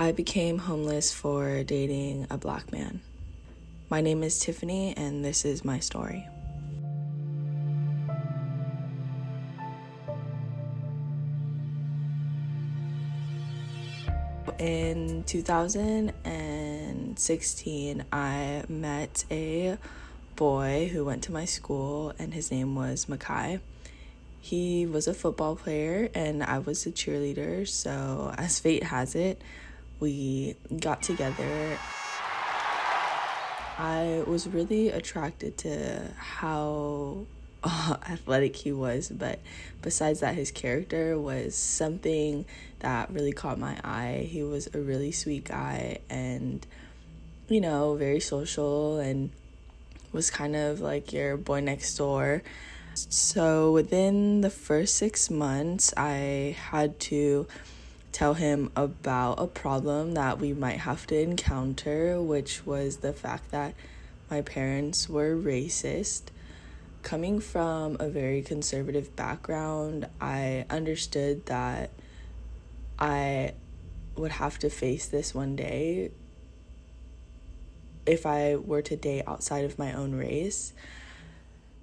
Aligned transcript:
I 0.00 0.12
became 0.12 0.58
homeless 0.58 1.12
for 1.12 1.64
dating 1.64 2.28
a 2.30 2.38
black 2.38 2.70
man. 2.70 3.00
My 3.90 4.00
name 4.00 4.22
is 4.22 4.38
Tiffany, 4.38 4.96
and 4.96 5.24
this 5.24 5.44
is 5.44 5.64
my 5.64 5.80
story. 5.80 6.24
In 14.60 15.24
2016, 15.24 18.04
I 18.12 18.62
met 18.68 19.24
a 19.32 19.78
boy 20.36 20.90
who 20.92 21.04
went 21.04 21.24
to 21.24 21.32
my 21.32 21.44
school, 21.44 22.12
and 22.20 22.32
his 22.32 22.52
name 22.52 22.76
was 22.76 23.06
Makai. 23.06 23.58
He 24.40 24.86
was 24.86 25.08
a 25.08 25.14
football 25.14 25.56
player, 25.56 26.08
and 26.14 26.44
I 26.44 26.60
was 26.60 26.86
a 26.86 26.92
cheerleader. 26.92 27.66
So, 27.66 28.32
as 28.38 28.60
fate 28.60 28.84
has 28.84 29.16
it, 29.16 29.42
we 30.00 30.56
got 30.80 31.02
together. 31.02 31.78
I 33.78 34.24
was 34.26 34.48
really 34.48 34.88
attracted 34.88 35.56
to 35.58 36.10
how 36.16 37.26
uh, 37.62 37.96
athletic 38.10 38.56
he 38.56 38.72
was, 38.72 39.08
but 39.08 39.40
besides 39.82 40.20
that, 40.20 40.34
his 40.34 40.50
character 40.50 41.18
was 41.18 41.54
something 41.54 42.44
that 42.80 43.10
really 43.10 43.32
caught 43.32 43.58
my 43.58 43.78
eye. 43.84 44.28
He 44.30 44.42
was 44.42 44.68
a 44.74 44.78
really 44.80 45.12
sweet 45.12 45.44
guy 45.44 45.98
and, 46.10 46.66
you 47.48 47.60
know, 47.60 47.94
very 47.94 48.20
social 48.20 48.98
and 48.98 49.30
was 50.12 50.30
kind 50.30 50.56
of 50.56 50.80
like 50.80 51.12
your 51.12 51.36
boy 51.36 51.60
next 51.60 51.96
door. 51.96 52.42
So 52.94 53.70
within 53.70 54.40
the 54.40 54.50
first 54.50 54.96
six 54.96 55.30
months, 55.30 55.94
I 55.96 56.56
had 56.70 56.98
to 57.00 57.46
tell 58.12 58.34
him 58.34 58.70
about 58.74 59.40
a 59.40 59.46
problem 59.46 60.12
that 60.14 60.38
we 60.38 60.52
might 60.52 60.78
have 60.78 61.06
to 61.08 61.20
encounter, 61.20 62.20
which 62.20 62.66
was 62.66 62.98
the 62.98 63.12
fact 63.12 63.50
that 63.50 63.74
my 64.30 64.40
parents 64.40 65.08
were 65.08 65.36
racist. 65.36 66.22
Coming 67.02 67.40
from 67.40 67.96
a 68.00 68.08
very 68.08 68.42
conservative 68.42 69.14
background, 69.14 70.06
I 70.20 70.66
understood 70.68 71.46
that 71.46 71.90
I 72.98 73.54
would 74.16 74.32
have 74.32 74.58
to 74.58 74.70
face 74.70 75.06
this 75.06 75.34
one 75.34 75.54
day 75.54 76.10
if 78.04 78.26
I 78.26 78.56
were 78.56 78.82
to 78.82 78.96
date 78.96 79.24
outside 79.26 79.64
of 79.64 79.78
my 79.78 79.92
own 79.92 80.14
race. 80.14 80.72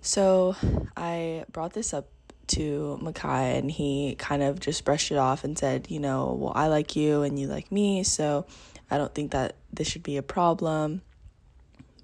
So 0.01 0.55
I 0.97 1.45
brought 1.51 1.73
this 1.73 1.93
up 1.93 2.09
to 2.49 2.99
Makai 3.01 3.57
and 3.57 3.69
he 3.69 4.15
kind 4.17 4.43
of 4.43 4.59
just 4.59 4.85
brushed 4.85 5.11
it 5.11 5.17
off 5.17 5.43
and 5.43 5.57
said, 5.57 5.87
you 5.89 5.99
know, 5.99 6.37
well, 6.39 6.53
I 6.55 6.67
like 6.67 6.95
you 6.95 7.21
and 7.23 7.39
you 7.39 7.47
like 7.47 7.71
me, 7.71 8.03
so 8.03 8.45
I 8.89 8.97
don't 8.97 9.13
think 9.13 9.31
that 9.31 9.55
this 9.71 9.87
should 9.87 10.03
be 10.03 10.17
a 10.17 10.23
problem. 10.23 11.01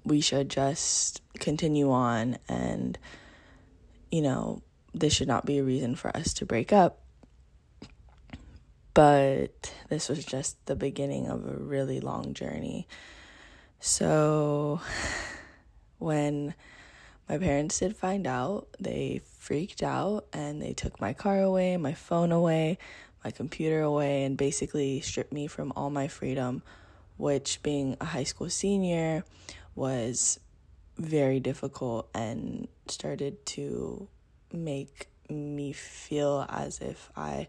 We 0.04 0.20
should 0.20 0.48
just 0.48 1.22
continue 1.38 1.90
on 1.90 2.38
and, 2.48 2.98
you 4.10 4.22
know, 4.22 4.62
this 4.94 5.14
should 5.14 5.28
not 5.28 5.46
be 5.46 5.58
a 5.58 5.64
reason 5.64 5.94
for 5.94 6.14
us 6.16 6.34
to 6.34 6.46
break 6.46 6.72
up. 6.72 6.98
But 8.94 9.72
this 9.88 10.08
was 10.08 10.24
just 10.24 10.64
the 10.66 10.76
beginning 10.76 11.28
of 11.28 11.46
a 11.46 11.54
really 11.54 12.00
long 12.00 12.34
journey. 12.34 12.86
So 13.80 14.80
when 15.98 16.54
my 17.32 17.38
parents 17.38 17.78
did 17.78 17.96
find 17.96 18.26
out. 18.26 18.68
They 18.78 19.22
freaked 19.38 19.82
out 19.82 20.26
and 20.34 20.60
they 20.60 20.74
took 20.74 21.00
my 21.00 21.14
car 21.14 21.40
away, 21.40 21.78
my 21.78 21.94
phone 21.94 22.30
away, 22.30 22.76
my 23.24 23.30
computer 23.30 23.80
away, 23.80 24.24
and 24.24 24.36
basically 24.36 25.00
stripped 25.00 25.32
me 25.32 25.46
from 25.46 25.72
all 25.74 25.88
my 25.88 26.08
freedom, 26.08 26.62
which, 27.16 27.62
being 27.62 27.96
a 28.02 28.04
high 28.04 28.24
school 28.24 28.50
senior, 28.50 29.24
was 29.74 30.40
very 30.98 31.40
difficult 31.40 32.10
and 32.14 32.68
started 32.86 33.46
to 33.46 34.08
make 34.52 35.08
me 35.30 35.72
feel 35.72 36.44
as 36.50 36.80
if 36.80 37.10
I, 37.16 37.48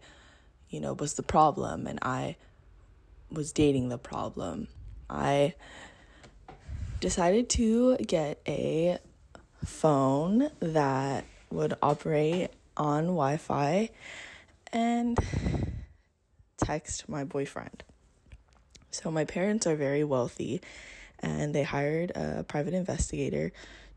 you 0.69 0.79
know, 0.79 0.93
was 0.93 1.15
the 1.15 1.23
problem 1.23 1.87
and 1.87 1.99
I 2.01 2.37
was 3.29 3.51
dating 3.51 3.89
the 3.89 3.97
problem. 3.97 4.69
I 5.09 5.55
decided 7.01 7.49
to 7.49 7.97
get 7.97 8.39
a 8.47 8.97
phone 9.65 10.49
that 10.59 11.25
would 11.49 11.75
operate 11.81 12.49
on 12.75 13.05
Wi 13.05 13.37
Fi 13.37 13.89
and 14.71 15.17
text 16.57 17.07
my 17.07 17.23
boyfriend. 17.23 17.83
So, 18.91 19.11
my 19.11 19.25
parents 19.25 19.65
are 19.67 19.75
very 19.75 20.03
wealthy 20.03 20.61
and 21.19 21.53
they 21.55 21.63
hired 21.63 22.11
a 22.15 22.43
private 22.43 22.73
investigator 22.73 23.51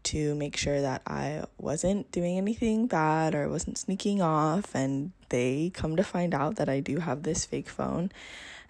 to 0.05 0.37
make 0.37 0.56
sure 0.56 0.81
that 0.81 1.03
I 1.05 1.44
wasn't 1.59 2.12
doing 2.12 2.38
anything 2.38 2.87
bad 2.87 3.34
or 3.34 3.49
wasn't 3.49 3.76
sneaking 3.76 4.22
off. 4.22 4.75
And 4.75 5.10
they 5.31 5.72
come 5.75 5.97
to 5.97 6.05
find 6.05 6.32
out 6.32 6.56
that 6.56 6.69
I 6.69 6.78
do 6.78 6.99
have 6.99 7.25
this 7.25 7.44
fake 7.44 7.69
phone 7.69 8.12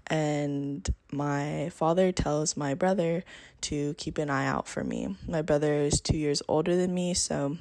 and 0.09 0.89
my 1.11 1.71
father 1.71 2.12
tells 2.12 2.56
my 2.56 2.75
brother 2.75 3.25
to 3.62 3.94
keep 3.94 4.19
an 4.19 4.31
eye 4.31 4.47
out 4.47 4.69
for 4.69 4.84
me. 4.84 5.17
My 5.27 5.43
brother 5.43 5.75
is 5.75 6.00
two 6.00 6.17
years 6.17 6.43
older 6.49 6.77
than 6.77 6.94
me, 6.94 7.15
so 7.15 7.56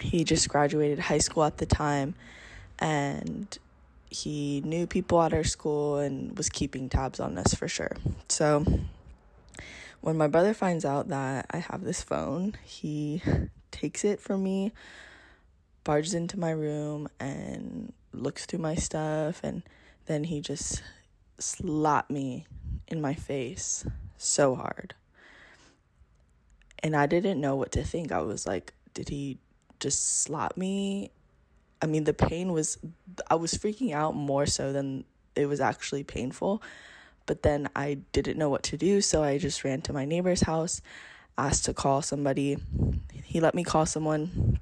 he 0.00 0.24
just 0.24 0.48
graduated 0.48 0.98
high 0.98 1.18
school 1.18 1.44
at 1.44 1.58
the 1.58 1.66
time 1.66 2.14
and 2.78 3.58
he 4.10 4.62
knew 4.64 4.86
people 4.86 5.20
at 5.22 5.34
our 5.34 5.44
school 5.44 5.98
and 5.98 6.36
was 6.36 6.48
keeping 6.48 6.88
tabs 6.88 7.20
on 7.20 7.36
us 7.36 7.54
for 7.54 7.68
sure. 7.68 7.96
So 8.28 8.64
when 10.00 10.16
my 10.16 10.28
brother 10.28 10.54
finds 10.54 10.84
out 10.84 11.08
that 11.08 11.46
I 11.50 11.58
have 11.58 11.82
this 11.82 12.02
phone, 12.02 12.54
he 12.64 13.22
takes 13.70 14.04
it 14.04 14.20
from 14.20 14.42
me, 14.42 14.72
barges 15.84 16.14
into 16.14 16.38
my 16.38 16.50
room, 16.50 17.08
and 17.18 17.92
looks 18.12 18.46
through 18.46 18.60
my 18.60 18.76
stuff, 18.76 19.40
and 19.42 19.62
then 20.06 20.24
he 20.24 20.40
just 20.40 20.82
slapped 21.38 22.10
me 22.10 22.46
in 22.86 23.00
my 23.00 23.14
face 23.14 23.86
so 24.16 24.54
hard. 24.54 24.94
And 26.80 26.94
I 26.94 27.06
didn't 27.06 27.40
know 27.40 27.56
what 27.56 27.72
to 27.72 27.82
think. 27.82 28.12
I 28.12 28.20
was 28.20 28.46
like, 28.46 28.72
did 28.94 29.08
he 29.08 29.38
just 29.80 30.22
slap 30.22 30.56
me? 30.56 31.10
I 31.80 31.86
mean, 31.86 32.04
the 32.04 32.14
pain 32.14 32.52
was, 32.52 32.78
I 33.30 33.36
was 33.36 33.54
freaking 33.54 33.92
out 33.92 34.14
more 34.14 34.46
so 34.46 34.72
than 34.72 35.04
it 35.34 35.46
was 35.46 35.60
actually 35.60 36.04
painful. 36.04 36.62
But 37.26 37.42
then 37.42 37.68
I 37.76 37.98
didn't 38.12 38.38
know 38.38 38.48
what 38.48 38.62
to 38.64 38.76
do. 38.76 39.00
So 39.00 39.22
I 39.22 39.38
just 39.38 39.64
ran 39.64 39.82
to 39.82 39.92
my 39.92 40.04
neighbor's 40.04 40.42
house, 40.42 40.80
asked 41.36 41.64
to 41.66 41.74
call 41.74 42.02
somebody. 42.02 42.56
He 43.24 43.40
let 43.40 43.54
me 43.54 43.64
call 43.64 43.86
someone. 43.86 44.60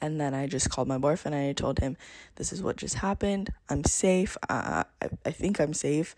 And 0.00 0.20
then 0.20 0.34
I 0.34 0.46
just 0.46 0.70
called 0.70 0.88
my 0.88 0.98
boyfriend 0.98 1.34
and 1.34 1.48
I 1.48 1.52
told 1.52 1.78
him, 1.78 1.96
This 2.36 2.52
is 2.52 2.62
what 2.62 2.76
just 2.76 2.96
happened. 2.96 3.52
I'm 3.68 3.84
safe. 3.84 4.36
Uh, 4.48 4.84
I, 5.00 5.08
I 5.24 5.30
think 5.30 5.60
I'm 5.60 5.74
safe. 5.74 6.14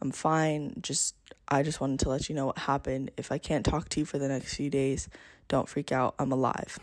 I'm 0.00 0.10
fine. 0.10 0.74
Just, 0.80 1.14
I 1.48 1.62
just 1.62 1.80
wanted 1.80 2.00
to 2.00 2.08
let 2.08 2.28
you 2.28 2.34
know 2.34 2.46
what 2.46 2.58
happened. 2.58 3.10
If 3.16 3.32
I 3.32 3.38
can't 3.38 3.64
talk 3.64 3.88
to 3.90 4.00
you 4.00 4.06
for 4.06 4.18
the 4.18 4.28
next 4.28 4.54
few 4.54 4.68
days, 4.68 5.08
don't 5.48 5.68
freak 5.68 5.92
out. 5.92 6.14
I'm 6.18 6.32
alive. 6.32 6.78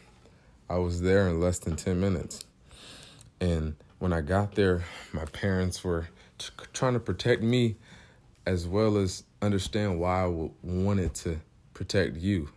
I 0.69 0.77
was 0.77 1.01
there 1.01 1.27
in 1.27 1.39
less 1.39 1.59
than 1.59 1.75
10 1.75 1.99
minutes. 1.99 2.45
And 3.41 3.75
when 3.99 4.13
I 4.13 4.21
got 4.21 4.55
there, 4.55 4.83
my 5.13 5.25
parents 5.25 5.83
were 5.83 6.07
t- 6.37 6.49
trying 6.73 6.93
to 6.93 6.99
protect 6.99 7.41
me 7.41 7.75
as 8.45 8.67
well 8.67 8.97
as 8.97 9.23
understand 9.41 9.99
why 9.99 10.23
I 10.23 10.49
wanted 10.63 11.13
to 11.15 11.39
protect 11.73 12.17
you. 12.17 12.49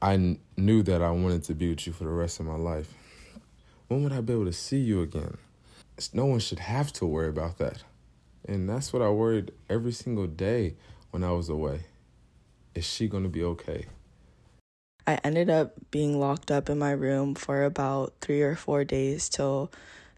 I 0.00 0.38
knew 0.56 0.82
that 0.84 1.02
I 1.02 1.10
wanted 1.10 1.42
to 1.44 1.54
be 1.54 1.70
with 1.70 1.86
you 1.86 1.92
for 1.92 2.04
the 2.04 2.10
rest 2.10 2.38
of 2.38 2.46
my 2.46 2.54
life. 2.54 2.94
When 3.88 4.04
would 4.04 4.12
I 4.12 4.20
be 4.20 4.32
able 4.32 4.44
to 4.44 4.52
see 4.52 4.78
you 4.78 5.02
again? 5.02 5.38
No 6.12 6.26
one 6.26 6.38
should 6.38 6.60
have 6.60 6.92
to 6.94 7.06
worry 7.06 7.28
about 7.28 7.58
that. 7.58 7.82
And 8.46 8.68
that's 8.68 8.92
what 8.92 9.02
I 9.02 9.08
worried 9.08 9.50
every 9.68 9.90
single 9.90 10.28
day 10.28 10.76
when 11.10 11.24
I 11.24 11.32
was 11.32 11.48
away. 11.48 11.80
Is 12.74 12.84
she 12.84 13.08
going 13.08 13.24
to 13.24 13.28
be 13.28 13.42
okay? 13.42 13.86
I 15.04 15.18
ended 15.24 15.50
up 15.50 15.72
being 15.90 16.20
locked 16.20 16.50
up 16.50 16.68
in 16.68 16.78
my 16.78 16.92
room 16.92 17.34
for 17.34 17.64
about 17.64 18.14
three 18.20 18.42
or 18.42 18.54
four 18.54 18.84
days 18.84 19.28
till 19.28 19.72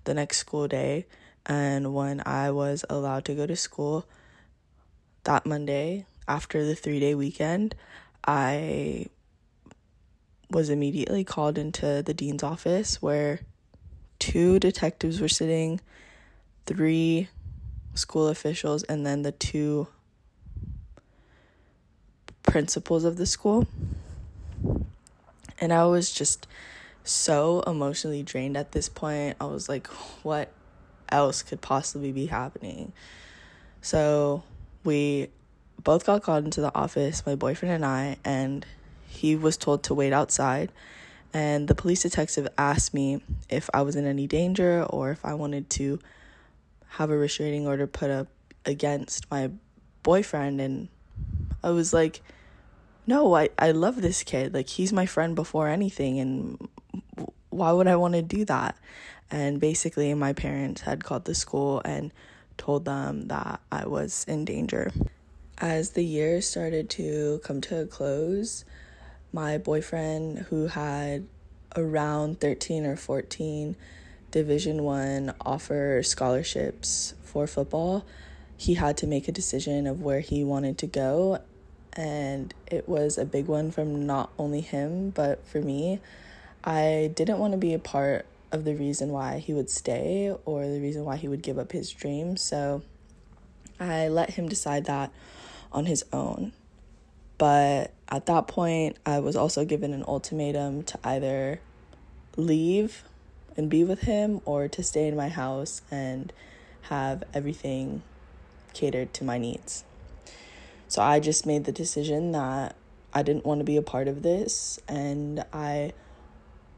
the 0.05 0.12
next 0.12 0.38
school 0.38 0.69
day. 0.69 1.06
And 1.47 1.94
when 1.94 2.23
I 2.27 2.50
was 2.50 2.85
allowed 2.91 3.25
to 3.27 3.35
go 3.35 3.47
to 3.47 3.56
school 3.56 4.05
that 5.25 5.47
Monday 5.47 6.05
after 6.29 6.67
the 6.67 6.75
three 6.75 7.00
day 7.00 7.15
weekend, 7.15 7.75
I 8.27 9.06
was 10.50 10.70
immediately 10.70 11.25
called 11.25 11.58
into 11.58 12.02
the 12.02 12.14
dean's 12.14 12.43
office 12.43 13.00
where 13.00 13.41
two 14.19 14.58
detectives 14.58 15.20
were 15.20 15.29
sitting, 15.29 15.81
three 16.67 17.29
school 17.94 18.29
officials, 18.29 18.82
and 18.85 19.06
then 19.06 19.23
the 19.23 19.32
two 19.32 19.88
principals 22.43 23.05
of 23.05 23.17
the 23.17 23.26
school. 23.26 23.67
And 25.61 25.73
I 25.73 25.85
was 25.87 26.11
just 26.11 26.47
so 27.05 27.61
emotionally 27.67 28.23
drained 28.23 28.56
at 28.56 28.73
this 28.73 28.88
point. 28.88 29.37
I 29.41 29.44
was 29.46 29.69
like, 29.69 29.87
what 30.23 30.53
else 31.11 31.43
could 31.43 31.61
possibly 31.61 32.12
be 32.12 32.26
happening? 32.26 32.93
So 33.82 34.43
we 34.85 35.29
both 35.82 36.06
got 36.06 36.23
called 36.23 36.44
into 36.44 36.61
the 36.61 36.75
office, 36.75 37.25
my 37.26 37.35
boyfriend 37.35 37.75
and 37.75 37.85
I, 37.85 38.17
and 38.25 38.67
he 39.11 39.35
was 39.35 39.57
told 39.57 39.83
to 39.85 39.95
wait 39.95 40.12
outside. 40.12 40.71
And 41.35 41.69
the 41.69 41.75
police 41.75 42.03
detective 42.03 42.49
asked 42.57 42.95
me 42.95 43.23
if 43.49 43.69
I 43.75 43.83
was 43.83 43.97
in 43.97 44.07
any 44.07 44.27
danger 44.27 44.85
or 44.85 45.11
if 45.11 45.25
I 45.25 45.35
wanted 45.35 45.69
to 45.71 45.99
have 46.89 47.11
a 47.11 47.17
restraining 47.17 47.67
order 47.67 47.87
put 47.87 48.11
up 48.11 48.29
against 48.65 49.31
my 49.31 49.51
boyfriend. 50.03 50.61
And 50.61 50.89
I 51.62 51.71
was 51.71 51.93
like, 51.93 52.23
no, 53.07 53.35
I, 53.35 53.51
I 53.59 53.73
love 53.73 54.01
this 54.01 54.23
kid. 54.23 54.55
Like, 54.55 54.69
he's 54.69 54.93
my 54.93 55.07
friend 55.07 55.35
before 55.35 55.69
anything. 55.69 56.19
And 56.21 56.69
why 57.51 57.73
would 57.73 57.89
I 57.89 57.97
want 57.97 58.15
to 58.15 58.23
do 58.23 58.45
that? 58.47 58.77
And 59.31 59.61
basically, 59.61 60.13
my 60.15 60.33
parents 60.33 60.83
had 60.83 61.05
called 61.05 61.25
the 61.25 61.35
school 61.35 61.83
and 61.85 62.13
told 62.56 62.85
them 62.85 63.29
that 63.29 63.61
I 63.71 63.87
was 63.87 64.25
in 64.29 64.45
danger. 64.45 64.93
As 65.59 65.91
the 65.91 66.05
year 66.05 66.41
started 66.41 66.89
to 66.91 67.41
come 67.45 67.61
to 67.63 67.83
a 67.83 67.87
close, 67.87 68.65
my 69.32 69.59
boyfriend 69.59 70.38
who 70.50 70.67
had 70.67 71.27
around 71.77 72.41
13 72.41 72.85
or 72.85 72.97
14 72.97 73.77
division 74.31 74.82
1 74.82 75.35
offer 75.41 76.03
scholarships 76.03 77.15
for 77.23 77.47
football, 77.47 78.05
he 78.56 78.75
had 78.75 78.97
to 78.99 79.06
make 79.06 79.29
a 79.29 79.32
decision 79.32 79.87
of 79.87 80.03
where 80.03 80.21
he 80.21 80.44
wanted 80.44 80.79
to 80.79 80.87
go 80.87 81.41
and 81.94 82.55
it 82.67 82.88
was 82.88 83.19
a 83.19 83.25
big 83.25 83.47
one 83.47 83.71
from 83.71 84.06
not 84.06 84.31
only 84.38 84.61
him 84.61 85.11
but 85.11 85.44
for 85.47 85.61
me. 85.61 86.00
I 86.62 87.11
didn't 87.15 87.38
want 87.38 87.53
to 87.53 87.59
be 87.59 87.73
a 87.73 87.79
part 87.79 88.27
of 88.53 88.65
the 88.65 88.75
reason 88.75 89.11
why 89.11 89.38
he 89.38 89.55
would 89.55 89.71
stay 89.71 90.35
or 90.44 90.67
the 90.67 90.81
reason 90.81 91.05
why 91.05 91.17
he 91.17 91.29
would 91.29 91.43
give 91.43 91.59
up 91.59 91.73
his 91.73 91.91
dream 91.91 92.37
So 92.37 92.82
I 93.79 94.09
let 94.09 94.31
him 94.31 94.49
decide 94.49 94.85
that 94.87 95.11
on 95.73 95.87
his 95.87 96.05
own. 96.12 96.53
But 97.41 97.93
at 98.07 98.27
that 98.27 98.49
point, 98.49 98.99
I 99.07 99.21
was 99.21 99.35
also 99.35 99.65
given 99.65 99.95
an 99.95 100.05
ultimatum 100.07 100.83
to 100.83 100.99
either 101.03 101.59
leave 102.37 103.03
and 103.57 103.71
be 103.71 103.83
with 103.83 104.01
him 104.01 104.43
or 104.45 104.69
to 104.69 104.83
stay 104.83 105.09
in 105.09 105.17
my 105.17 105.31
house 105.31 105.81
and 105.91 106.35
have 106.83 107.25
everything 107.33 108.03
catered 108.75 109.15
to 109.15 109.25
my 109.25 109.39
needs. 109.39 109.85
So 110.87 111.01
I 111.01 111.19
just 111.19 111.47
made 111.47 111.65
the 111.65 111.73
decision 111.73 112.33
that 112.33 112.77
I 113.15 113.23
didn't 113.23 113.47
want 113.47 113.61
to 113.61 113.65
be 113.65 113.79
a 113.79 113.83
part 113.83 114.07
of 114.07 114.21
this 114.21 114.79
and 114.87 115.43
I 115.51 115.95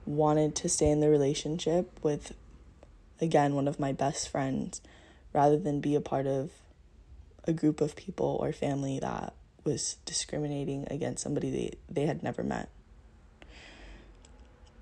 wanted 0.07 0.55
to 0.55 0.69
stay 0.69 0.93
in 0.93 1.01
the 1.01 1.11
relationship 1.11 1.99
with, 2.05 2.35
again, 3.21 3.57
one 3.57 3.67
of 3.67 3.81
my 3.81 3.91
best 3.91 4.29
friends 4.29 4.81
rather 5.33 5.59
than 5.59 5.81
be 5.81 5.97
a 5.97 6.01
part 6.01 6.29
of 6.29 6.53
a 7.49 7.53
group 7.53 7.81
of 7.81 7.97
people 7.97 8.39
or 8.41 8.53
family 8.53 9.01
that 9.01 9.35
was 9.65 9.97
discriminating 10.05 10.87
against 10.91 11.23
somebody 11.23 11.51
they, 11.51 11.73
they 11.89 12.07
had 12.07 12.23
never 12.23 12.43
met. 12.43 12.69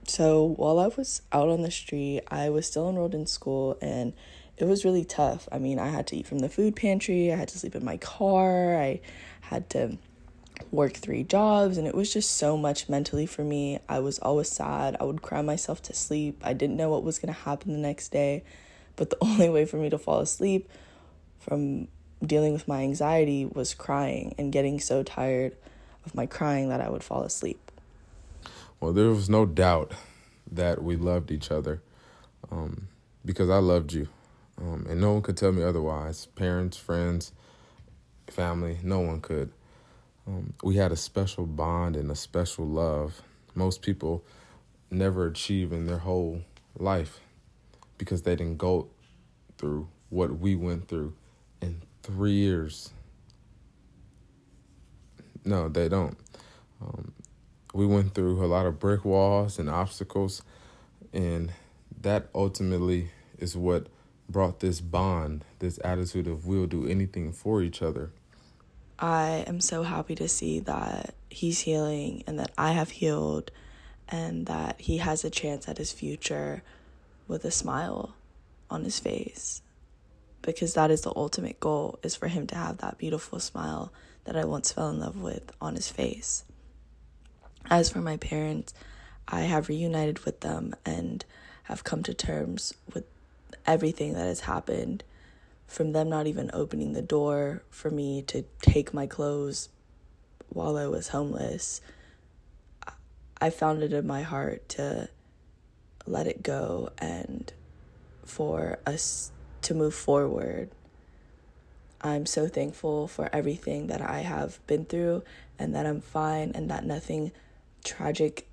So 0.07 0.43
while 0.43 0.79
I 0.79 0.89
was 0.89 1.23
out 1.33 1.49
on 1.49 1.63
the 1.63 1.71
street, 1.71 2.23
I 2.29 2.51
was 2.51 2.67
still 2.67 2.89
enrolled 2.89 3.15
in 3.15 3.27
school 3.27 3.79
and 3.81 4.13
it 4.57 4.65
was 4.65 4.85
really 4.85 5.05
tough. 5.05 5.49
I 5.53 5.59
mean, 5.59 5.79
I 5.79 5.89
had 5.89 6.07
to 6.09 6.17
eat 6.17 6.27
from 6.27 6.41
the 6.41 6.49
food 6.49 6.75
pantry, 6.75 7.33
I 7.33 7.37
had 7.37 7.49
to 7.49 7.59
sleep 7.59 7.75
in 7.75 7.85
my 7.85 7.97
car, 7.97 8.77
I 8.77 9.01
had 9.41 9.71
to 9.71 9.99
work 10.71 10.95
three 10.95 11.23
jobs 11.23 11.79
and 11.79 11.87
it 11.87 11.95
was 11.95 12.13
just 12.13 12.33
so 12.33 12.57
much 12.57 12.89
mentally 12.89 13.27
for 13.27 13.45
me. 13.45 13.79
I 13.89 14.01
was 14.01 14.19
always 14.19 14.49
sad. 14.49 14.97
I 15.01 15.05
would 15.05 15.23
cry 15.23 15.43
myself 15.43 15.81
to 15.83 15.95
sleep. 15.95 16.43
I 16.45 16.53
didn't 16.53 16.77
know 16.77 16.91
what 16.91 17.05
was 17.05 17.19
going 17.19 17.33
to 17.33 17.41
happen 17.41 17.73
the 17.73 17.79
next 17.79 18.11
day, 18.11 18.43
but 18.97 19.11
the 19.11 19.19
only 19.23 19.49
way 19.49 19.65
for 19.65 19.77
me 19.77 19.91
to 19.91 19.99
fall 19.99 20.21
asleep 20.21 20.69
from 21.39 21.89
dealing 22.25 22.53
with 22.53 22.69
my 22.69 22.83
anxiety 22.83 23.47
was 23.47 23.75
crying 23.75 24.35
and 24.39 24.53
getting 24.53 24.79
so 24.81 25.03
tired 25.03 25.57
of 26.05 26.15
my 26.15 26.27
crying 26.27 26.69
that 26.69 26.81
I 26.81 26.89
would 26.89 27.03
fall 27.03 27.23
asleep. 27.23 27.71
Well, 28.79 28.93
there 28.93 29.09
was 29.09 29.29
no 29.29 29.47
doubt 29.47 29.93
that 30.51 30.83
we 30.83 30.97
loved 30.97 31.31
each 31.31 31.51
other 31.51 31.83
um, 32.51 32.89
because 33.25 33.51
I 33.51 33.59
loved 33.59 33.93
you. 33.93 34.09
Um, 34.59 34.87
and 34.89 35.01
no 35.01 35.13
one 35.15 35.23
could 35.23 35.37
tell 35.37 35.53
me 35.53 35.63
otherwise. 35.63 36.27
Parents, 36.27 36.77
friends, 36.77 37.33
family, 38.29 38.79
no 38.83 39.01
one 39.01 39.21
could. 39.21 39.53
Um, 40.27 40.55
we 40.63 40.77
had 40.77 40.93
a 40.93 40.97
special 40.97 41.47
bond 41.47 41.97
and 41.97 42.11
a 42.11 42.15
special 42.15 42.67
love. 42.67 43.23
Most 43.55 43.83
people 43.83 44.25
never 44.91 45.27
achieve 45.27 45.73
in 45.73 45.87
their 45.87 45.99
whole 45.99 46.43
life 46.77 47.21
because 47.97 48.23
they 48.23 48.37
didn't 48.37 48.59
go 48.59 48.89
through 49.57 49.89
what 50.09 50.39
we 50.39 50.55
went 50.55 50.89
through 50.89 51.15
three 52.03 52.33
years. 52.33 52.91
No, 55.45 55.69
they 55.69 55.89
don't. 55.89 56.17
Um, 56.83 57.13
we 57.73 57.87
went 57.87 58.15
through 58.15 58.45
a 58.45 58.47
lot 58.47 58.67
of 58.67 58.79
brick 58.79 59.05
walls 59.05 59.59
and 59.59 59.71
obstacles, 59.71 60.43
and 61.13 61.53
that 62.01 62.29
ultimately 62.35 63.11
is 63.39 63.57
what 63.57 63.87
brought 64.29 64.61
this 64.61 64.81
bond, 64.81 65.45
this 65.59 65.79
attitude 65.85 66.27
of 66.27 66.47
we'll 66.47 66.67
do 66.67 66.87
anything 66.87 67.33
for 67.33 67.63
each 67.63 67.83
other. 67.83 68.11
I 68.99 69.45
am 69.47 69.61
so 69.61 69.83
happy 69.83 70.15
to 70.17 70.29
see 70.29 70.61
that 70.61 71.15
he's 71.31 71.61
healing 71.61 72.23
and 72.27 72.39
that 72.39 72.53
I 72.59 72.73
have 72.73 72.91
healed 72.91 73.51
and 74.09 74.47
that 74.47 74.81
he 74.81 74.99
has 74.99 75.25
a 75.25 75.31
chance 75.31 75.69
at 75.69 75.79
his 75.79 75.93
future 75.93 76.63
with 77.27 77.45
a 77.45 77.51
smile 77.51 78.15
on 78.69 78.85
his 78.85 79.01
face 79.01 79.63
because 80.43 80.75
that 80.75 80.91
is 80.91 81.03
the 81.03 81.13
ultimate 81.15 81.61
goal 81.61 81.99
is 82.03 82.17
for 82.17 82.29
him 82.29 82.47
to 82.49 82.55
have 82.55 82.79
that 82.79 82.99
beautiful 82.99 83.41
smile 83.41 83.93
that 84.25 84.37
I 84.37 84.45
once 84.45 84.73
fell 84.73 84.91
in 84.91 85.01
love 85.01 85.21
with 85.21 85.53
on 85.61 85.75
his 85.75 85.89
face. 85.89 86.45
As 87.69 87.91
for 87.91 88.01
my 88.01 88.17
parents, 88.17 88.75
I 89.29 89.43
have 89.43 89.69
reunited 89.69 90.21
with 90.21 90.41
them 90.41 90.75
and 90.85 91.25
have 91.65 91.85
come 91.85 92.03
to 92.05 92.15
terms 92.15 92.75
with 92.93 93.05
everything 93.67 94.15
that 94.15 94.27
has 94.27 94.41
happened 94.41 95.05
from 95.67 95.93
them 95.93 96.09
not 96.09 96.27
even 96.27 96.51
opening 96.53 96.95
the 96.95 97.03
door 97.03 97.63
for 97.71 97.91
me 97.91 98.23
to 98.23 98.45
take 98.61 98.93
my 98.93 99.07
clothes 99.07 99.69
while 100.49 100.77
I 100.77 100.89
was 100.89 101.09
homeless, 101.09 101.81
I 103.41 103.51
found 103.51 103.83
it 103.83 103.93
in 103.93 104.07
my 104.07 104.23
heart 104.23 104.69
to 104.71 105.09
let 106.07 106.27
it 106.27 106.43
go 106.43 106.91
and 106.99 107.53
for 108.25 108.81
us 108.85 109.31
to 109.63 109.75
move 109.75 109.95
forward. 109.95 110.71
I'm 112.01 112.27
so 112.27 112.49
thankful 112.49 113.09
for 113.09 113.29
everything 113.33 113.89
that 113.89 114.01
I 114.01 114.21
have 114.21 114.65
been 114.67 114.87
through 114.87 115.23
and 115.59 115.75
that 115.75 115.87
I'm 115.87 116.01
fine 116.01 116.53
and 116.55 116.71
that 116.71 116.85
nothing 116.85 117.33
tragic 117.85 118.49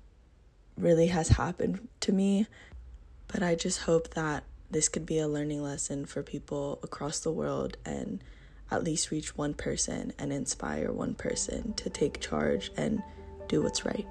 really 0.76 1.08
has 1.08 1.28
happened 1.28 1.88
to 2.00 2.12
me. 2.12 2.46
But 3.26 3.42
I 3.42 3.54
just 3.54 3.80
hope 3.80 4.10
that 4.10 4.44
this 4.70 4.88
could 4.88 5.06
be 5.06 5.18
a 5.18 5.28
learning 5.28 5.62
lesson 5.62 6.04
for 6.04 6.22
people 6.22 6.78
across 6.82 7.20
the 7.20 7.32
world 7.32 7.78
and 7.86 8.22
at 8.70 8.84
least 8.84 9.10
reach 9.10 9.36
one 9.36 9.54
person 9.54 10.12
and 10.18 10.32
inspire 10.32 10.92
one 10.92 11.14
person 11.14 11.72
to 11.74 11.88
take 11.88 12.20
charge 12.20 12.70
and 12.76 13.02
do 13.48 13.62
what's 13.62 13.84
right. 13.84 14.06